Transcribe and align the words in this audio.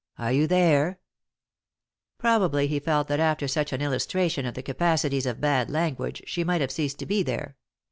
"Are 0.17 0.33
you 0.33 0.47
there?" 0.47 0.97
Probably 2.17 2.65
he 2.65 2.79
felt 2.79 3.07
that 3.09 3.19
after 3.19 3.47
such 3.47 3.71
an 3.71 3.83
illustration 3.83 4.47
of 4.47 4.55
the 4.55 4.63
capacities 4.63 5.27
of 5.27 5.39
bad 5.39 5.69
language 5.69 6.23
she 6.25 6.43
might 6.43 6.61
have 6.61 6.71
ceased 6.71 6.97
to 6.97 7.05
be 7.05 7.21
there. 7.21 7.55